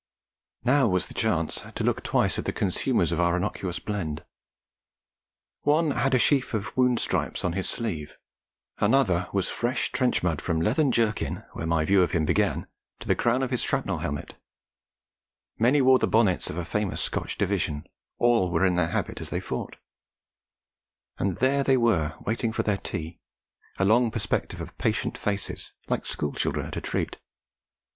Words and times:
Now 0.63 0.87
was 0.87 1.05
the 1.05 1.13
chance 1.13 1.63
to 1.75 1.83
look 1.83 2.01
twice 2.01 2.39
at 2.39 2.45
the 2.45 2.51
consumers 2.51 3.11
of 3.11 3.19
our 3.19 3.37
innocuous 3.37 3.77
blend. 3.77 4.23
One 5.61 5.91
had 5.91 6.15
a 6.15 6.17
sheaf 6.17 6.55
of 6.55 6.75
wound 6.75 6.99
stripes 6.99 7.45
on 7.45 7.53
his 7.53 7.69
sleeve; 7.69 8.17
another 8.79 9.29
was 9.31 9.47
fresh 9.49 9.91
trench 9.91 10.23
mud 10.23 10.41
from 10.41 10.59
leathern 10.59 10.91
jerkin 10.91 11.43
(where 11.53 11.67
my 11.67 11.85
view 11.85 12.01
of 12.01 12.13
him 12.13 12.25
began) 12.25 12.65
to 12.99 13.07
the 13.07 13.13
crown 13.13 13.43
of 13.43 13.51
his 13.51 13.61
shrapnel 13.61 13.99
helmet; 13.99 14.33
many 15.59 15.83
wore 15.83 15.99
the 15.99 16.07
bonnets 16.07 16.49
of 16.49 16.57
a 16.57 16.65
famous 16.65 16.99
Scotch 17.01 17.37
Division, 17.37 17.85
all 18.17 18.49
were 18.49 18.65
in 18.65 18.77
their 18.77 18.89
habit 18.89 19.21
as 19.21 19.29
they 19.29 19.39
fought; 19.39 19.75
and 21.19 21.35
there 21.37 21.63
they 21.63 21.77
were 21.77 22.15
waiting 22.25 22.51
for 22.51 22.63
their 22.63 22.77
tea, 22.77 23.19
a 23.77 23.85
long 23.85 24.09
perspective 24.09 24.59
of 24.59 24.75
patient 24.79 25.15
faces, 25.15 25.73
like 25.89 26.07
school 26.07 26.33
children 26.33 26.65
at 26.65 26.75
a 26.77 26.81
treat. 26.81 27.17